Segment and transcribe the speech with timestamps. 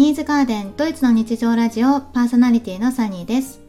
[0.00, 3.60] ニーズガーデンドイツの日常ラジオパーソナリティのサニーです。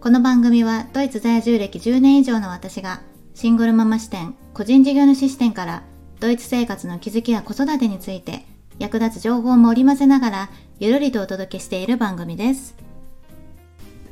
[0.00, 3.02] この番組はドイツ在住歴10年以上の私が
[3.34, 5.84] シングルママ視点、個人事業主視点から
[6.18, 8.44] ドイツ生活の気づきや子育てについて
[8.80, 10.50] 役立つ情報も織り交ぜながら
[10.80, 12.74] ゆるりとお届けしている番組です。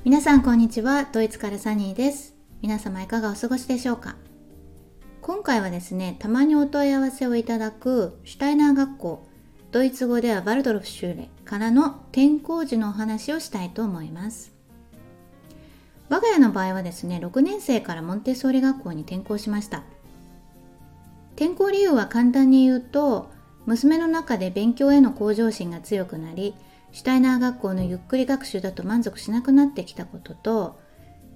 [0.04, 2.36] 皆さんこんにちは、ドイツからサニーです。
[2.62, 4.14] 皆様いかがお過ごしでしょうか？
[5.22, 9.26] 今回はですね、たまにお問い合わせをいただくシュタイナー学校
[9.74, 14.52] ドイツ語ではバルドルフシューレからの転校時のお話をしたいと思います。
[16.08, 19.82] 我が家の場合はですね6年生からモンテッソーリ学校に転校しました。
[21.34, 23.32] 転校理由は簡単に言うと
[23.66, 26.54] 娘の中で勉強への向上心が強くなり
[26.92, 30.78] シュタイナー学校のゆっくり学習だと満足しなくなってきたことと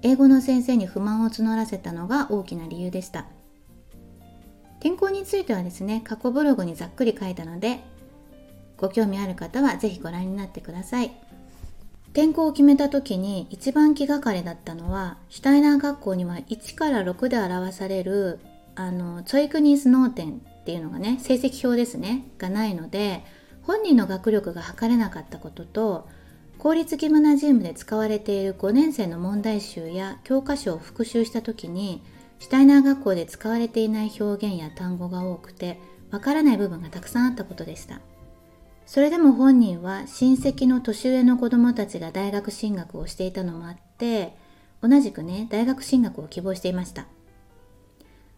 [0.03, 3.27] 英語の先生に不満を募らせたのが大きな理由でした。
[4.79, 7.81] 転校についてはですね過去ブログにざっくり書いたので
[8.79, 11.11] ご興味ある方はぜひご覧になってください。
[12.13, 18.41] 転校を決めた時に一番気がかりだったのは、シュタイナー学校には1から6で表される、
[18.75, 23.25] あの、ツォイクニースノーテンっていうのがね、成績表ですね、がないので、
[23.63, 26.09] 本人の学力が測れなかったことと、
[26.59, 32.03] 公立ギムナジウムで使われている5年生の問題集や教科書を復習した時に、
[32.41, 35.79] シュタイナー学校で使われていない表現や単語が多くて、
[36.11, 38.01] わからない部分がたくさんあったことでした。
[38.89, 44.35] それでも本人は親戚の年上の子供たちが大学進学をしていたのもあって
[44.81, 47.05] 同じくね大学進学を希望していました。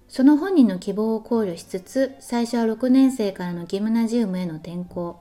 [0.09, 5.21] その本人の希望を考慮しつつ最初は6年生からのギムナジウムへの転校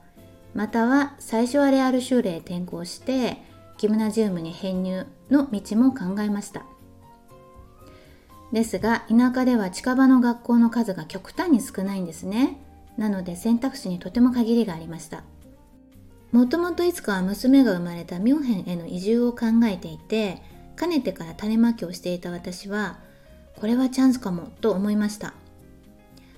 [0.52, 3.36] または最初はレアル修例へ転校して
[3.78, 6.66] ギムナジウムに編入の道も考えました。
[8.52, 12.60] ですが田舎では近場の学校の数が極端に少ないんですね。
[12.96, 15.24] なので選択肢にとても限りがありました。
[16.32, 20.40] もともといつかは娘が生まれたミュンヘンへの移住を考えていて
[20.76, 23.00] かねてから種まきをしていた私は
[23.56, 25.34] これはチャンスかもと思いました。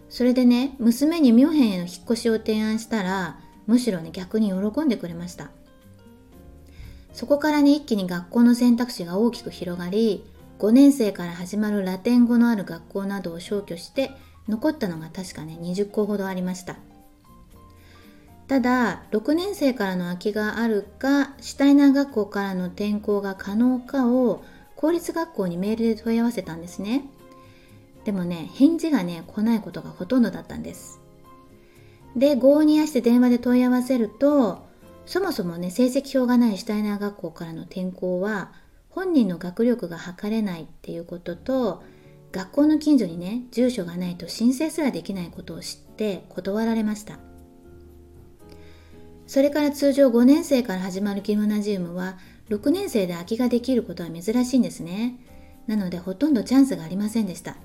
[0.09, 5.51] それでね娘にミュンヘンへの引っ越しを提案したらむしろね逆に喜んでくれました。
[7.13, 10.25] そこからね一気に学校の選択肢が大きく広がり
[10.59, 14.13] 5年生から始まるラテン語のある学校などを消去して
[14.49, 16.77] 残ったのが確かね20校ほどありました。
[18.49, 24.45] ただ6年生からの空きがあるかシュタイナー学校からの転校が可能かを
[24.77, 27.05] 公立学校にメールで問い合わせたんですね。
[28.05, 31.01] でもね返事がね来ないことがほとんどだったんです。
[32.17, 34.67] で合にやして電話で問い合わせると
[35.07, 38.53] そもそもね成績表がないシュタイナー学校からの転校は
[38.91, 41.83] 本人の学力が測れないっていうことと
[42.33, 47.19] 学校の近所にね住所がないと申請すらできないことを知って断られました。
[49.27, 52.19] それから通常5年生から始まるギムナジウムは
[52.51, 55.17] 6年生で空きができることは珍しいんですね。
[55.67, 57.57] なのでほとんどチャンスがありませんでした。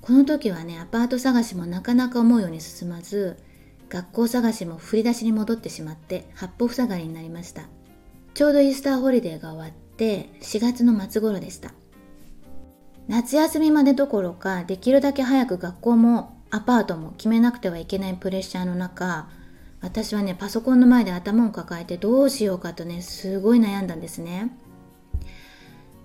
[0.00, 3.36] この時はねアパート探しもなかなか思うように進まず
[3.88, 7.68] 学校探しも振り出しに戻ってしまって八方塞がりになりました。
[8.34, 11.72] ちょうどイースターホリデーが終わって4月の末頃でした。
[13.08, 19.28] 夏休みまでどころかできるだけ早く学校もアパートも決めなくてはいけないプレッシャーの中
[19.80, 24.56] 私はねパソコンの前で頭を抱えてどうしようかとねすごい悩んだんですね。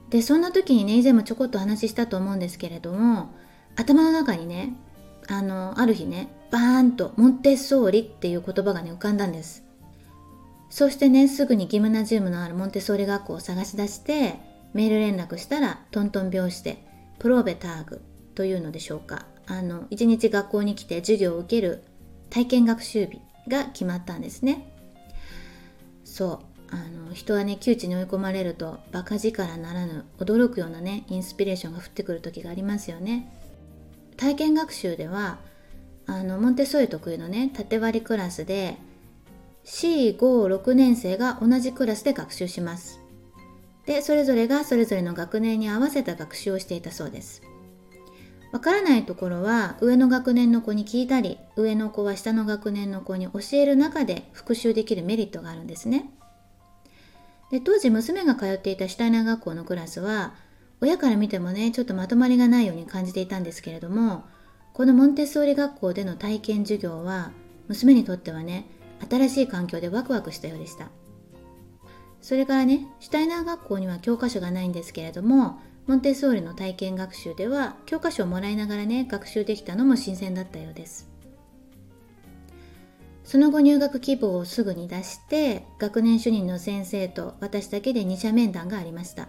[0.10, 3.30] でそんな時にね以前もちょこっと話したと思うんですけれども
[3.76, 4.74] 頭の中にね
[5.28, 9.64] あのある日ねバーンとモンテッソーリっていう言葉がね浮かんだんです。
[10.70, 14.40] そしてねすぐにギムナジウムのあるモンテッソーリ学校を探し出して
[14.78, 16.78] メール連絡したらトントン拍子で
[17.18, 18.00] プローベターグ
[18.36, 19.26] というのでしょうか。
[19.48, 21.84] あの1日学校に来て授業を受ける
[22.30, 24.72] 体験学習日が決まったんですね。
[26.04, 26.76] そう。
[26.76, 26.76] あ
[27.08, 33.34] の人はね窮地に追い込まれるとバカ力ならぬ驚くようなねインスピレーションが降ってくる時がありますよね。
[34.16, 35.40] 体験学習では
[36.06, 38.78] あのモンテッソーリ特有のね縦割りクラスで
[39.66, 43.07] C56 年生が同じクラスで学習します。
[43.88, 47.42] でそれぞれがそれぞれの学年に合わせた学習をしていたそうです。
[48.52, 56.12] わからないところは上の学年の子に聞いたり上の子は下の学年の子に教える中で復習できるメリットがあるんですね。
[57.50, 60.36] で当時娘が通っていたシュタイナー学校のクラスは
[60.82, 64.26] 親から見てもねちょっとまとまりがないように感じていたんですけれども
[64.74, 67.32] このモンテッソーリ学校での体験授業は
[67.70, 68.68] 娘にとってはね
[69.10, 70.90] 新しい環境でワクワクしたようでした。
[72.22, 81.10] それからねシュタイナー学校には教科書がないんですけれどもモンテッソーリの体験学習では教科書をもらいながらね学習できたのも新鮮だったようです。
[83.24, 89.28] その後入学希望をすぐに出して学年主任の先生と私だけで二者面談がありました。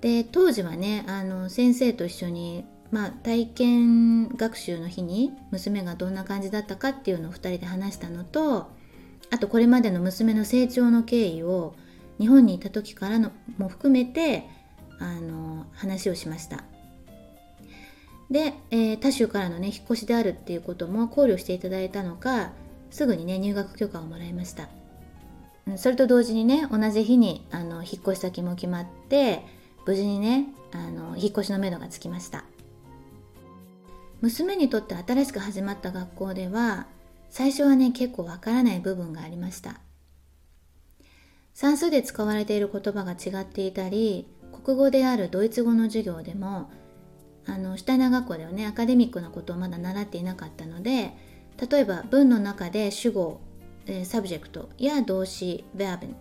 [0.00, 8.70] で当時はねあの先生と一緒に、まあ、体験学習の日に娘がどんな感じだったかっていうのを2人で話したのと
[9.32, 11.74] あとこれまでの娘の成長の経緯を
[12.20, 14.46] 日本にいた時からのも含めて
[14.98, 16.64] あの話をしました。
[18.30, 22.52] で、えー、他州からのね引っ越しであるっていうことも考慮していただいたのか
[22.90, 24.68] すぐにね入学許可をもらいました。
[25.76, 29.42] それと同時にね同じ日にあの引っ越し先も決まって
[29.86, 32.44] 無事にねあの引っ越しのめどがつきました。
[34.20, 36.86] 娘にとって新しく始まった学校では
[37.32, 39.80] 最初はね結構わからない部分がありました。
[41.54, 44.26] 算数で使われている言葉が違っていたり
[44.64, 46.70] 国語であるドイツ語の授業でも
[47.46, 51.16] あのシュタイナ学校ではねアカデミックなことをまだ習っていなかったので
[51.70, 53.40] 例えば文の中で主語、
[53.86, 56.16] えー、 subject や動詞 Verben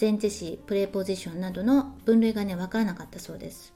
[0.00, 3.72] 前置詞 preposition などの分類がね分からなかったそうです。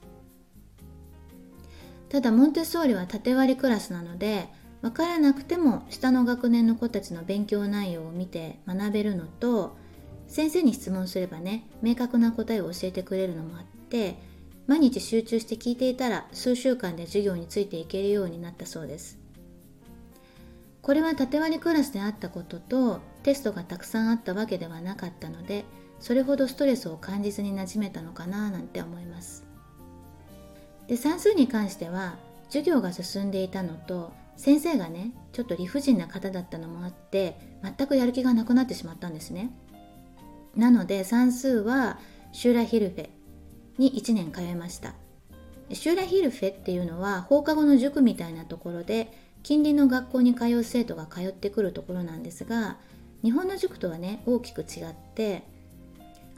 [2.09, 4.47] ただモンテッソーリは縦割りクラスなので
[4.81, 9.75] 分からなくても下の学年の子たちの勉強内容を見て学べるのと
[10.27, 14.15] 先生に質問すればね明確な答えを教えてくれるのもあって
[14.67, 19.17] 毎日集中して聞いていたら数週間で授業についていけるようになったそうです。
[20.81, 25.65] これは縦割りクラスであったこととテストがたくさんあったわけではなかったので
[25.99, 29.45] それほどストレスを感じずに馴染めたのかななんて思います。
[30.87, 32.15] で算数に関しては
[32.47, 39.51] 授業が進んでいたのと先生がねちょっと理不尽な方だったのもあって全くやる気がなくなってしまったんですね。
[40.55, 41.99] なので算数は
[42.31, 43.09] シューラヒルフェ
[43.77, 44.93] に1年通いました。
[45.73, 49.11] シューラヒルフェっていうのは放課後の塾みたいなところで
[49.43, 52.77] 近隣の学校に通う生徒が通ってくるところなんですが
[53.21, 55.43] 日本の塾とはね大きく違って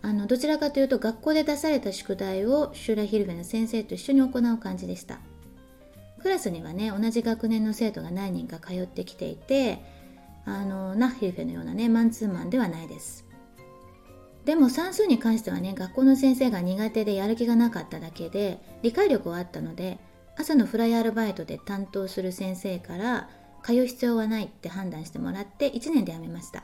[0.02, 5.20] あのどちらかというと学校で出された宿題をシューラヒルフェの先生と一緒に行う感じでした。
[6.20, 9.82] クラスにはね同じ学年の生徒が何人か通ってきていて
[10.46, 13.26] あのナッヒルフェのようなねマンツーマンではないです。
[14.46, 20.00] でも算数に関してはね学校の先生が苦手でやる気がなかっただけで理解力はあったので
[20.38, 23.30] 朝のフライアルバイトで担当する先生から
[23.62, 26.64] 通う必要はないって判断してもらって1年で辞めました。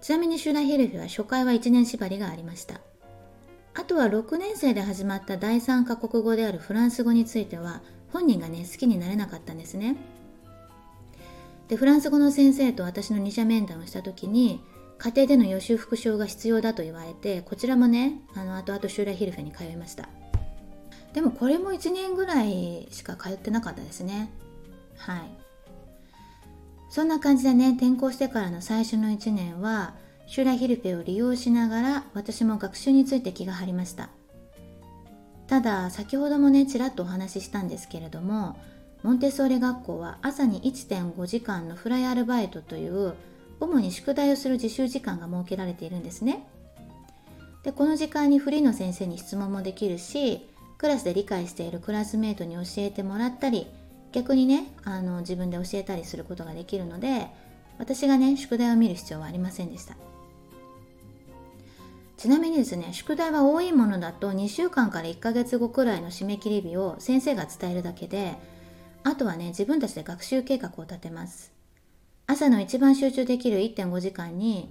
[0.00, 2.80] ちなみにシュラヒルフィは初回は1年縛りがありました。
[3.74, 7.80] あとは6年生で始まった第3カ国語であるフランス語については
[8.12, 9.96] 本人がね好きになれなかったんですね。
[11.68, 14.60] でフランス語の先生と私の二者面談をした時に
[14.98, 20.08] 家庭での予習復習が必要だと言われてこちらもねあの後々シューラヒルフェに通いました。
[21.12, 24.30] でもこれも1年ぐらいしか通ってなかったですね。
[24.96, 25.30] はい。
[26.90, 29.94] そんな感じでね転校してからの最初の1年は
[30.26, 34.10] シューラヒルペを利用しながら私も学習について気が張りました。
[35.58, 38.56] ただ先ほどもねちらっとお話ししたんですけれども
[39.02, 43.14] モンテッソーレ学校は朝に1.5時間のフライアルバイトという
[43.58, 46.46] 主に宿題をする自習時間が設けられているんですね。
[47.64, 53.66] でこの時間にフリーの先生に質問もできるしクラスで理解しているクラスメートに教えてもらったり
[54.12, 57.26] 逆にねあの自分で教えたりすることができるので
[57.80, 59.96] 私がね宿題を見る必要はありませんでした。
[62.18, 68.36] ちなみにですね宿題は多いものだと2週間から1ヶ月後くらいの締め切り日を先生が伝えるだけで
[69.04, 71.52] あとはね自分たちで学習計画を立てます。
[72.26, 74.68] 朝の一番集中できる1.5時間に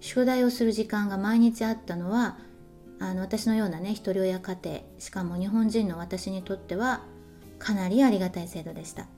[0.00, 2.38] 宿題をする時間が毎日あったのは
[3.00, 7.02] あの私のようなね一人親家庭しかも日本人の私にとっては
[7.58, 9.08] かなりありがたい制度でした。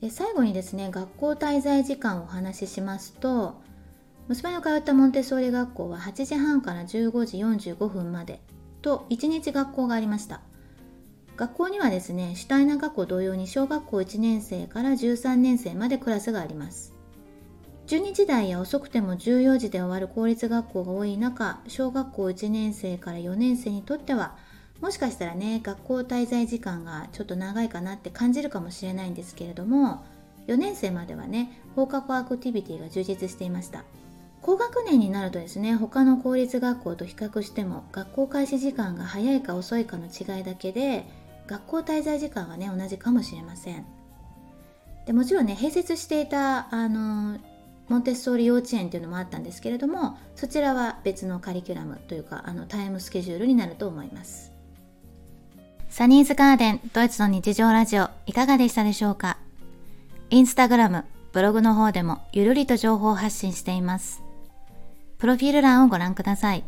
[0.00, 3.62] で最後にですね学校滞在時間をお話ししますと
[4.26, 8.40] 娘の通ったモンテッソーリ学校は8時半から15時45分まで
[8.80, 10.40] と1日学校がありました。
[11.36, 16.94] 学校にはですねシュタイナー学校同様に小学校1年生から13年生までクラスがあります。
[17.86, 24.38] 12時台や遅くても14時で終わる公立学校が多い中小学校1年生から4年生にとっては
[24.80, 30.02] もしかしたらね学校滞在時間がちょっと長いかなって感じるかもしれないんですけれども
[30.46, 33.84] 4年生まではね放課後アクティビティが充実していました。
[34.44, 41.06] 高学年になるとですね他の公立学校と比較しても学校開始時間が早いか遅いかの違いだけで
[41.46, 43.86] 学校滞在時間はね同じかもしれません。
[45.06, 47.38] でもちろんね併設していたあの
[47.88, 54.52] モンテッソーリ幼稚園っていうのもあったんですけれどもそちらは別のカリキュラムというかあのタイムスケジュールになると思います。
[55.88, 59.38] サニーズガーデンドイツの日常ラジオいかがでしたでしょうか？
[60.28, 64.22] インスタグラムブログの方でもゆるりと情報を発信しています。
[65.24, 66.64] プロフィール欄をご覧ください。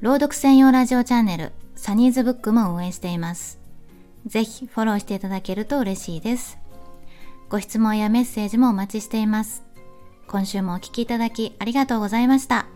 [0.00, 3.58] 朗読専用ラジオチャンネル、サニーズブックも運営しています。
[4.24, 6.58] ぜひフォローしていただけると嬉しいです。
[7.48, 9.64] ご質問やメッセージもお待ちしています。
[10.28, 12.66] 今週もお聴きいただきありがとうございました。